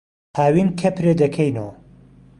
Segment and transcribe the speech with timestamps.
[0.37, 1.67] هاوین کهپرێ دهکهینۆ